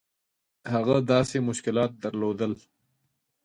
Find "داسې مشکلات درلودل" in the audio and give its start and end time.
1.11-2.53